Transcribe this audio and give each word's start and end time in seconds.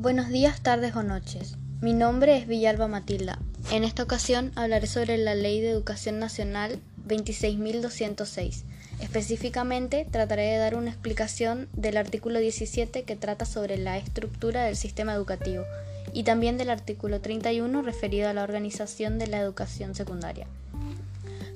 Buenos 0.00 0.28
días, 0.28 0.60
tardes 0.60 0.94
o 0.94 1.02
noches. 1.02 1.56
Mi 1.80 1.92
nombre 1.92 2.36
es 2.36 2.46
Villalba 2.46 2.86
Matilda. 2.86 3.40
En 3.72 3.82
esta 3.82 4.04
ocasión 4.04 4.52
hablaré 4.54 4.86
sobre 4.86 5.18
la 5.18 5.34
Ley 5.34 5.60
de 5.60 5.70
Educación 5.70 6.20
Nacional 6.20 6.78
26.206. 7.08 8.62
Específicamente 9.00 10.06
trataré 10.08 10.52
de 10.52 10.58
dar 10.58 10.76
una 10.76 10.90
explicación 10.90 11.68
del 11.72 11.96
artículo 11.96 12.38
17 12.38 13.02
que 13.02 13.16
trata 13.16 13.44
sobre 13.44 13.76
la 13.76 13.98
estructura 13.98 14.62
del 14.62 14.76
sistema 14.76 15.14
educativo 15.14 15.64
y 16.12 16.22
también 16.22 16.58
del 16.58 16.70
artículo 16.70 17.20
31 17.20 17.82
referido 17.82 18.28
a 18.28 18.34
la 18.34 18.44
organización 18.44 19.18
de 19.18 19.26
la 19.26 19.40
educación 19.40 19.96
secundaria. 19.96 20.46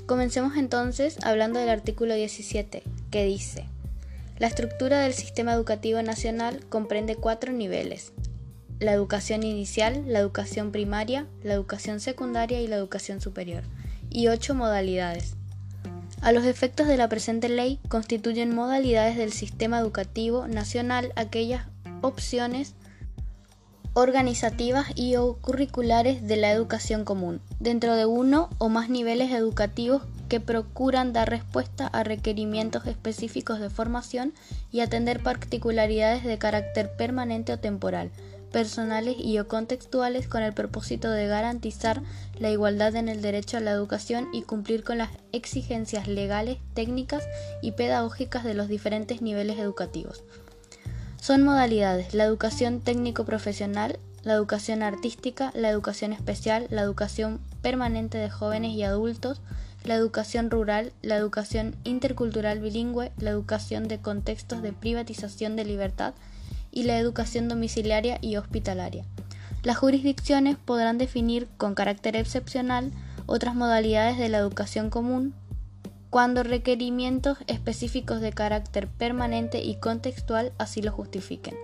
Comencemos 0.07 0.57
entonces 0.57 1.17
hablando 1.23 1.61
del 1.61 1.69
artículo 1.69 2.15
17, 2.15 2.83
que 3.13 3.25
dice, 3.25 3.67
la 4.41 4.49
estructura 4.49 4.99
del 4.99 5.15
sistema 5.15 5.53
educativo 5.53 6.03
nacional 6.03 6.59
comprende 6.69 7.15
cuatro 7.15 7.53
niveles, 7.53 8.13
la 8.83 8.93
educación 8.93 9.45
inicial, 9.45 10.05
la 10.07 10.19
educación 10.19 10.73
primaria, 10.73 11.27
la 11.43 11.55
educación 11.55 12.01
secundaria 12.01 12.61
y 12.61 12.67
la 12.67 12.77
educación 12.77 13.21
superior, 13.21 13.63
y 14.11 14.29
ocho 14.29 14.55
modalidades. 14.55 15.35
A 16.21 16.33
los 16.33 16.45
efectos 16.45 16.87
de 16.87 16.97
la 16.97 17.09
presente 17.09 17.49
ley 17.49 17.81
constituyen 17.89 18.55
modalidades 18.55 19.17
del 19.17 19.33
sistema 19.33 19.79
educativo 19.79 20.47
nacional 20.47 21.13
aquellas 21.17 21.67
opciones 22.01 22.75
organizativas 23.95 24.87
y 24.95 25.17
o 25.17 25.35
curriculares 25.35 26.27
de 26.27 26.37
la 26.37 26.51
educación 26.51 27.05
común, 27.05 27.41
dentro 27.61 27.95
de 27.95 28.07
uno 28.07 28.49
o 28.59 28.69
más 28.69 28.89
niveles 28.89 29.33
educativos 29.33 30.03
que 30.29 30.41
procuran 30.41 31.13
dar 31.13 31.29
respuesta 31.29 31.89
a 31.89 32.03
requerimientos 32.05 32.87
específicos 32.87 33.61
de 33.61 33.69
formación 33.69 34.33
y 34.71 34.81
atender 34.81 35.23
particularidades 35.23 36.25
de 36.25 36.39
carácter 36.39 36.97
permanente 36.97 37.53
o 37.53 37.59
temporal, 37.59 38.11
personales 38.53 39.17
y 39.19 39.39
o 39.39 39.49
contextuales 39.49 40.29
con 40.29 40.43
el 40.43 40.53
propósito 40.53 41.11
de 41.11 41.27
garantizar 41.27 42.03
la 42.39 42.51
igualdad 42.51 42.95
en 42.97 43.09
el 43.09 43.23
derecho 43.23 43.57
a 43.57 43.61
la 43.61 43.73
educación 43.73 44.29
y 44.33 44.43
cumplir 44.43 44.85
con 44.85 44.99
las 44.99 45.11
exigencias 45.33 46.07
legales, 46.07 46.59
técnicas 46.75 47.25
y 47.63 47.73
pedagógicas 47.73 48.45
de 48.45 48.55
los 48.55 48.69
diferentes 48.69 49.23
niveles 49.23 49.59
educativos. 49.59 50.23
Son 51.21 51.43
modalidades 51.43 52.15
la 52.15 52.25
educación 52.25 52.81
técnico-profesional, 52.81 53.99
la 54.23 54.35
educación 54.35 54.83
artística, 54.83 55.51
la 55.55 55.71
educación 55.71 56.13
especial, 56.13 56.67
la 56.71 56.83
educación 56.83 57.41
permanente 57.63 58.19
de 58.19 58.31
jóvenes 58.31 58.73
y 58.73 58.83
adultos, 58.83 59.41
la 59.85 59.95
educación 59.95 60.51
rural, 60.51 60.93
la 61.03 61.17
educación 61.17 61.75
intercultural 61.85 62.61
bilingüe, 62.61 63.13
la 63.19 63.31
educación 63.31 63.89
de 63.89 63.99
contextos 63.99 64.63
de 64.63 64.73
privatización 64.73 65.57
de 65.57 65.65
libertad 65.65 66.15
y 66.73 66.83
la 66.83 66.99
educación 66.99 67.49
domiciliaria 67.49 68.19
y 68.21 68.37
hospitalaria. 68.37 69.05
Las 69.63 69.77
jurisdicciones 69.77 70.57
podrán 70.57 70.99
definir 70.99 71.47
con 71.57 71.77
carácter 71.77 72.17
excepcional 72.17 72.91
otras 73.27 73.55
modalidades 73.55 74.19
de 74.19 74.29
la 74.29 74.39
educación 74.39 74.91
común 74.91 75.35
cuando 76.11 76.43
requerimientos 76.43 77.39
específicos 77.47 78.21
de 78.21 78.33
carácter 78.33 78.89
permanente 78.89 79.63
y 79.63 79.77
contextual 79.77 80.53
así 80.59 80.83
lo 80.83 80.93
justifiquen. 80.93 81.55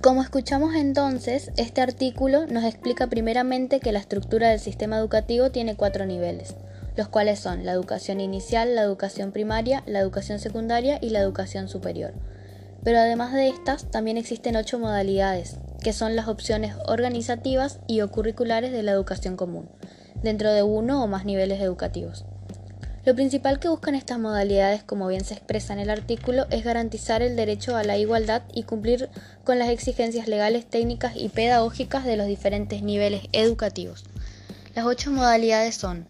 Como 0.00 0.22
escuchamos 0.22 0.74
entonces, 0.74 1.52
este 1.58 1.82
artículo 1.82 2.46
nos 2.46 2.64
explica 2.64 3.06
primeramente 3.08 3.80
que 3.80 3.92
la 3.92 3.98
estructura 3.98 4.48
del 4.48 4.58
sistema 4.58 4.96
educativo 4.96 5.50
tiene 5.50 5.76
cuatro 5.76 6.06
niveles, 6.06 6.56
los 6.96 7.08
cuales 7.08 7.38
son 7.38 7.66
la 7.66 7.72
educación 7.72 8.18
inicial, 8.18 8.74
la 8.74 8.82
educación 8.82 9.30
primaria, 9.30 9.82
la 9.86 10.00
educación 10.00 10.38
secundaria 10.38 10.98
y 11.02 11.10
la 11.10 11.20
educación 11.20 11.68
superior. 11.68 12.14
Pero 12.82 12.98
además 12.98 13.32
de 13.32 13.48
estas, 13.48 13.90
también 13.90 14.16
existen 14.16 14.56
ocho 14.56 14.78
modalidades, 14.78 15.56
que 15.82 15.92
son 15.92 16.16
las 16.16 16.28
opciones 16.28 16.74
organizativas 16.86 17.80
y 17.86 18.00
o 18.00 18.10
curriculares 18.10 18.72
de 18.72 18.82
la 18.82 18.92
educación 18.92 19.36
común 19.36 19.68
dentro 20.22 20.52
de 20.52 20.62
uno 20.62 21.02
o 21.02 21.06
más 21.06 21.24
niveles 21.24 21.60
educativos. 21.60 22.24
Lo 23.06 23.14
principal 23.14 23.58
que 23.58 23.68
buscan 23.68 23.94
estas 23.94 24.18
modalidades, 24.18 24.82
como 24.82 25.08
bien 25.08 25.24
se 25.24 25.32
expresa 25.32 25.72
en 25.72 25.78
el 25.78 25.88
artículo, 25.88 26.46
es 26.50 26.64
garantizar 26.64 27.22
el 27.22 27.34
derecho 27.34 27.74
a 27.76 27.82
la 27.82 27.96
igualdad 27.96 28.42
y 28.52 28.64
cumplir 28.64 29.08
con 29.42 29.58
las 29.58 29.70
exigencias 29.70 30.28
legales, 30.28 30.66
técnicas 30.66 31.16
y 31.16 31.30
pedagógicas 31.30 32.04
de 32.04 32.18
los 32.18 32.26
diferentes 32.26 32.82
niveles 32.82 33.22
educativos. 33.32 34.04
Las 34.74 34.84
ocho 34.84 35.10
modalidades 35.10 35.76
son 35.76 36.06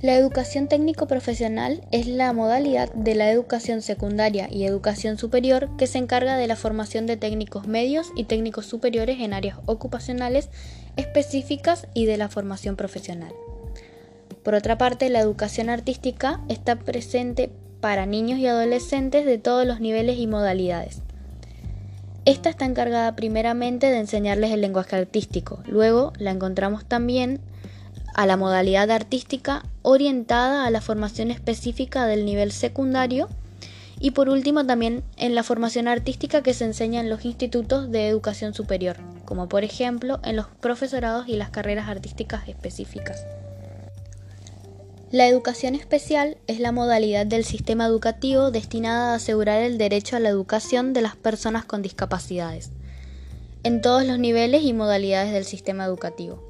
la 0.00 0.14
educación 0.14 0.68
técnico-profesional 0.68 1.82
es 1.90 2.06
la 2.06 2.32
modalidad 2.32 2.92
de 2.94 3.16
la 3.16 3.32
educación 3.32 3.82
secundaria 3.82 4.48
y 4.48 4.64
educación 4.64 5.18
superior 5.18 5.70
que 5.76 5.88
se 5.88 5.98
encarga 5.98 6.36
de 6.36 6.46
la 6.46 6.54
formación 6.54 7.06
de 7.06 7.16
técnicos 7.16 7.66
medios 7.66 8.12
y 8.14 8.24
técnicos 8.24 8.66
superiores 8.66 9.18
en 9.18 9.32
áreas 9.32 9.58
ocupacionales 9.66 10.50
específicas 10.96 11.88
y 11.94 12.06
de 12.06 12.16
la 12.16 12.28
formación 12.28 12.76
profesional. 12.76 13.32
Por 14.44 14.54
otra 14.54 14.78
parte, 14.78 15.08
la 15.08 15.18
educación 15.18 15.68
artística 15.68 16.42
está 16.48 16.76
presente 16.76 17.50
para 17.80 18.06
niños 18.06 18.38
y 18.38 18.46
adolescentes 18.46 19.26
de 19.26 19.38
todos 19.38 19.66
los 19.66 19.80
niveles 19.80 20.18
y 20.18 20.28
modalidades. 20.28 21.02
Esta 22.24 22.50
está 22.50 22.66
encargada 22.66 23.16
primeramente 23.16 23.90
de 23.90 23.98
enseñarles 23.98 24.52
el 24.52 24.60
lenguaje 24.60 24.94
artístico, 24.94 25.60
luego 25.66 26.12
la 26.18 26.30
encontramos 26.30 26.84
también 26.84 27.40
a 28.18 28.26
la 28.26 28.36
modalidad 28.36 28.90
artística 28.90 29.62
orientada 29.82 30.66
a 30.66 30.70
la 30.72 30.80
formación 30.80 31.30
específica 31.30 32.04
del 32.06 32.24
nivel 32.24 32.50
secundario 32.50 33.28
y 34.00 34.10
por 34.10 34.28
último 34.28 34.66
también 34.66 35.04
en 35.16 35.36
la 35.36 35.44
formación 35.44 35.86
artística 35.86 36.42
que 36.42 36.52
se 36.52 36.64
enseña 36.64 37.00
en 37.00 37.10
los 37.10 37.24
institutos 37.24 37.92
de 37.92 38.08
educación 38.08 38.54
superior, 38.54 38.96
como 39.24 39.48
por 39.48 39.62
ejemplo 39.62 40.18
en 40.24 40.34
los 40.34 40.48
profesorados 40.48 41.28
y 41.28 41.36
las 41.36 41.50
carreras 41.50 41.88
artísticas 41.88 42.48
específicas. 42.48 43.24
La 45.12 45.28
educación 45.28 45.76
especial 45.76 46.38
es 46.48 46.58
la 46.58 46.72
modalidad 46.72 47.24
del 47.24 47.44
sistema 47.44 47.86
educativo 47.86 48.50
destinada 48.50 49.12
a 49.12 49.14
asegurar 49.14 49.62
el 49.62 49.78
derecho 49.78 50.16
a 50.16 50.20
la 50.20 50.28
educación 50.28 50.92
de 50.92 51.02
las 51.02 51.14
personas 51.14 51.64
con 51.64 51.82
discapacidades, 51.82 52.70
en 53.62 53.80
todos 53.80 54.04
los 54.04 54.18
niveles 54.18 54.64
y 54.64 54.72
modalidades 54.72 55.32
del 55.32 55.44
sistema 55.44 55.84
educativo. 55.84 56.47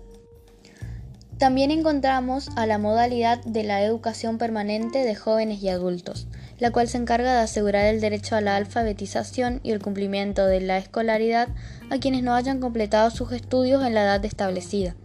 También 1.38 1.71
encontramos 1.71 2.49
a 2.56 2.66
la 2.66 2.78
modalidad 2.78 3.38
de 3.44 3.62
la 3.62 3.81
educación 3.84 4.38
permanente 4.38 5.04
de 5.04 5.15
jóvenes 5.15 5.62
y 5.62 5.69
adultos, 5.69 6.26
la 6.59 6.72
cual 6.72 6.88
se 6.88 6.99
encarga 6.99 7.32
de 7.32 7.41
asegurar 7.43 7.87
el 7.87 8.00
derecho 8.00 8.34
a 8.34 8.41
la 8.41 8.56
alfabetización 8.56 9.60
y 9.62 9.71
el 9.71 9.81
cumplimiento 9.81 10.47
de 10.47 10.60
la 10.60 10.78
escolaridad 10.78 11.48
a 11.91 11.98
quienes 11.98 12.25
no 12.25 12.34
hayan 12.34 12.59
completado 12.59 13.10
sus 13.10 13.31
estudios 13.31 13.84
en 13.87 13.94
la 13.94 14.03
edad 14.03 14.25
establecida. 14.25 14.97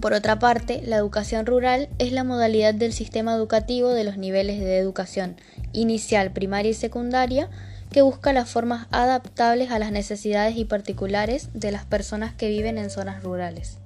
Por 0.00 0.14
otra 0.14 0.40
parte, 0.40 0.82
la 0.84 0.96
educación 0.96 1.46
rural 1.46 1.88
es 1.98 2.10
la 2.10 2.24
modalidad 2.24 2.74
del 2.74 2.92
sistema 2.92 3.34
educativo 3.34 3.90
de 3.90 4.02
los 4.02 4.16
niveles 4.16 4.58
de 4.58 4.78
educación 4.78 5.36
inicial, 5.72 6.32
primaria 6.32 6.72
y 6.72 6.74
secundaria 6.74 7.48
que 7.92 8.02
busca 8.02 8.32
las 8.32 8.50
formas 8.50 8.88
adaptables 8.90 9.70
a 9.70 9.78
las 9.78 9.92
necesidades 9.92 10.56
y 10.56 10.64
particulares 10.64 11.50
de 11.54 11.70
las 11.70 11.84
personas 11.84 12.34
que 12.34 12.48
viven 12.48 12.78
en 12.78 12.90
zonas 12.90 13.22
rurales. 13.22 13.81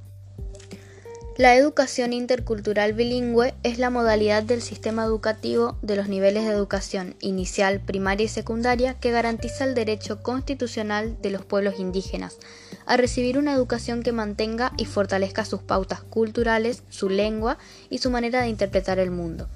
La 1.39 1.55
educación 1.55 2.15
intercultural 2.15 2.95
bilingüe 2.95 3.53
es 3.63 3.79
la 3.79 3.91
modalidad 3.91 4.43
del 4.43 4.63
sistema 4.63 5.05
educativo 5.05 5.77
de 5.83 5.95
los 5.95 6.09
niveles 6.09 6.45
de 6.45 6.51
educación 6.51 7.15
inicial, 7.21 7.79
primaria 7.79 8.25
y 8.25 8.29
secundaria 8.29 8.95
que 8.95 9.11
garantiza 9.11 9.65
el 9.65 9.75
derecho 9.75 10.23
constitucional 10.23 11.21
de 11.21 11.29
los 11.29 11.45
pueblos 11.45 11.79
indígenas 11.79 12.39
a 12.87 12.97
recibir 12.97 13.37
una 13.37 13.53
educación 13.53 14.03
que 14.03 14.13
mantenga 14.13 14.73
y 14.79 14.87
fortalezca 14.87 15.45
sus 15.45 15.61
pautas 15.61 16.01
culturales, 16.01 16.85
su 16.89 17.11
lengua 17.11 17.59
y 17.91 17.99
su 17.99 18.11
manera 18.11 18.41
de 18.41 18.49
interpretar 18.49 18.99
el 18.99 19.11
mundo. 19.11 19.47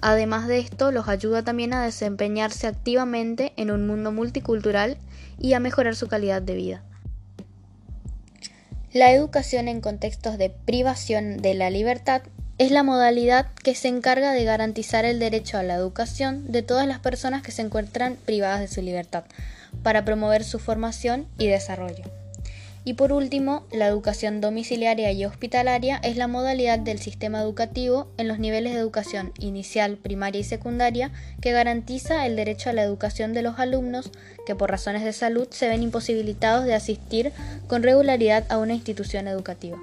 Además 0.00 0.48
de 0.48 0.58
esto, 0.58 0.90
los 0.90 1.06
ayuda 1.06 1.42
también 1.42 1.74
a 1.74 1.84
desempeñarse 1.84 2.66
activamente 2.66 3.52
en 3.58 3.70
un 3.70 3.86
mundo 3.86 4.10
multicultural 4.10 4.96
y 5.38 5.52
a 5.52 5.60
mejorar 5.60 5.96
su 5.96 6.08
calidad 6.08 6.40
de 6.40 6.54
vida. 6.54 6.85
La 8.96 9.12
educación 9.12 9.68
en 9.68 9.82
contextos 9.82 10.38
de 10.38 10.48
privación 10.48 11.36
de 11.36 11.52
la 11.52 11.68
libertad 11.68 12.22
es 12.56 12.70
la 12.70 12.82
modalidad 12.82 13.48
que 13.62 13.74
se 13.74 13.88
encarga 13.88 14.32
de 14.32 14.44
garantizar 14.44 15.04
el 15.04 15.18
derecho 15.18 15.58
a 15.58 15.62
la 15.62 15.74
educación 15.74 16.50
de 16.50 16.62
todas 16.62 16.86
las 16.86 17.00
personas 17.00 17.42
que 17.42 17.52
se 17.52 17.60
encuentran 17.60 18.16
privadas 18.24 18.60
de 18.60 18.68
su 18.68 18.80
libertad, 18.80 19.24
para 19.82 20.06
promover 20.06 20.44
su 20.44 20.58
formación 20.58 21.26
y 21.36 21.46
desarrollo. 21.46 22.04
Y 22.88 22.94
por 22.94 23.12
último, 23.12 23.66
la 23.72 23.88
educación 23.88 24.40
domiciliaria 24.40 25.10
y 25.10 25.24
hospitalaria 25.24 25.96
es 26.04 26.16
la 26.16 26.28
modalidad 26.28 26.78
del 26.78 27.00
sistema 27.00 27.40
educativo 27.40 28.06
en 28.16 28.28
los 28.28 28.38
niveles 28.38 28.74
de 28.74 28.78
educación 28.78 29.32
inicial, 29.40 29.96
primaria 29.96 30.42
y 30.42 30.44
secundaria 30.44 31.10
que 31.40 31.50
garantiza 31.50 32.26
el 32.26 32.36
derecho 32.36 32.70
a 32.70 32.72
la 32.72 32.84
educación 32.84 33.34
de 33.34 33.42
los 33.42 33.58
alumnos 33.58 34.12
que 34.46 34.54
por 34.54 34.70
razones 34.70 35.02
de 35.02 35.12
salud 35.12 35.48
se 35.50 35.66
ven 35.66 35.82
imposibilitados 35.82 36.64
de 36.64 36.74
asistir 36.74 37.32
con 37.66 37.82
regularidad 37.82 38.44
a 38.50 38.58
una 38.58 38.74
institución 38.74 39.26
educativa. 39.26 39.78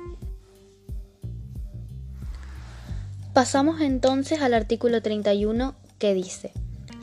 Pasamos 3.34 3.82
entonces 3.82 4.42
al 4.42 4.54
artículo 4.54 5.02
31 5.02 5.76
que 6.00 6.14
dice, 6.14 6.54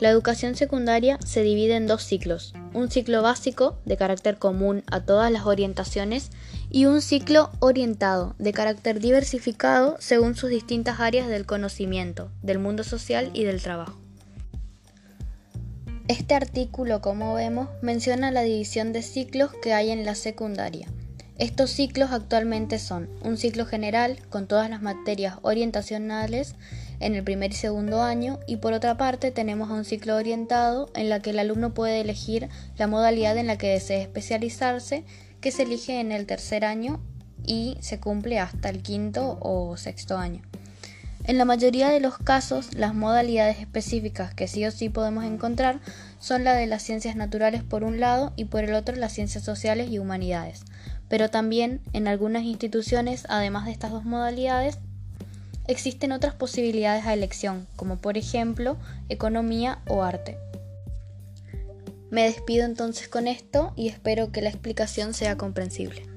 La 0.01 0.09
educación 0.09 0.55
secundaria 0.55 1.19
se 1.23 1.43
divide 1.43 1.75
en 1.75 1.85
dos 1.85 2.03
ciclos, 2.03 2.55
un 2.73 2.89
ciclo 2.89 3.21
básico 3.21 3.77
de 3.85 3.97
carácter 3.97 4.39
común 4.39 4.83
a 4.87 5.01
todas 5.01 5.31
las 5.31 5.45
orientaciones 5.45 6.31
y 6.71 6.85
un 6.85 7.03
ciclo 7.03 7.51
orientado 7.59 8.33
de 8.39 8.51
carácter 8.51 8.99
diversificado 8.99 9.97
según 9.99 10.33
sus 10.33 10.49
distintas 10.49 10.99
áreas 10.99 11.27
del 11.27 11.45
conocimiento, 11.45 12.31
del 12.41 12.57
mundo 12.57 12.83
social 12.83 13.29
y 13.35 13.43
del 13.43 13.61
trabajo. 13.61 13.95
Este 16.07 16.33
artículo, 16.33 16.99
como 16.99 17.35
vemos, 17.35 17.69
menciona 17.83 18.31
la 18.31 18.41
división 18.41 18.93
de 18.93 19.03
ciclos 19.03 19.51
que 19.61 19.73
hay 19.73 19.91
en 19.91 20.03
la 20.03 20.15
secundaria. 20.15 20.87
Estos 21.41 21.71
ciclos 21.71 22.11
actualmente 22.11 22.77
son 22.77 23.09
un 23.23 23.35
ciclo 23.35 23.65
general 23.65 24.19
con 24.29 24.45
todas 24.45 24.69
las 24.69 24.83
materias 24.83 25.39
orientacionales 25.41 26.53
en 26.99 27.15
el 27.15 27.23
primer 27.23 27.49
y 27.49 27.55
segundo 27.55 28.03
año 28.03 28.37
y 28.45 28.57
por 28.57 28.73
otra 28.73 28.95
parte 28.95 29.31
tenemos 29.31 29.71
un 29.71 29.83
ciclo 29.83 30.15
orientado 30.17 30.91
en 30.93 31.09
la 31.09 31.19
que 31.19 31.31
el 31.31 31.39
alumno 31.39 31.73
puede 31.73 31.99
elegir 31.99 32.47
la 32.77 32.85
modalidad 32.85 33.35
en 33.39 33.47
la 33.47 33.57
que 33.57 33.69
desee 33.69 34.03
especializarse 34.03 35.03
que 35.39 35.49
se 35.49 35.63
elige 35.63 35.99
en 35.99 36.11
el 36.11 36.27
tercer 36.27 36.63
año 36.63 37.01
y 37.43 37.75
se 37.79 37.99
cumple 37.99 38.37
hasta 38.37 38.69
el 38.69 38.83
quinto 38.83 39.39
o 39.41 39.75
sexto 39.77 40.19
año. 40.19 40.43
En 41.23 41.37
la 41.37 41.45
mayoría 41.45 41.89
de 41.89 41.99
los 41.99 42.17
casos, 42.17 42.73
las 42.73 42.95
modalidades 42.95 43.59
específicas 43.59 44.33
que 44.33 44.47
sí 44.47 44.65
o 44.65 44.71
sí 44.71 44.89
podemos 44.89 45.23
encontrar 45.23 45.79
son 46.19 46.43
la 46.43 46.53
de 46.53 46.65
las 46.65 46.81
ciencias 46.81 47.15
naturales 47.15 47.63
por 47.63 47.83
un 47.83 47.99
lado 47.99 48.33
y 48.35 48.45
por 48.45 48.63
el 48.63 48.73
otro 48.73 48.95
las 48.95 49.13
ciencias 49.13 49.43
sociales 49.43 49.89
y 49.91 49.99
humanidades. 49.99 50.63
Pero 51.09 51.29
también 51.29 51.81
en 51.93 52.07
algunas 52.07 52.43
instituciones, 52.43 53.25
además 53.29 53.65
de 53.65 53.71
estas 53.71 53.91
dos 53.91 54.03
modalidades, 54.03 54.79
existen 55.67 56.11
otras 56.11 56.33
posibilidades 56.33 57.05
a 57.05 57.13
elección, 57.13 57.67
como 57.75 57.97
por 57.97 58.17
ejemplo 58.17 58.77
economía 59.07 59.79
o 59.87 60.03
arte. 60.03 60.37
Me 62.09 62.23
despido 62.23 62.65
entonces 62.65 63.07
con 63.07 63.27
esto 63.27 63.73
y 63.75 63.87
espero 63.87 64.31
que 64.31 64.41
la 64.41 64.49
explicación 64.49 65.13
sea 65.13 65.37
comprensible. 65.37 66.10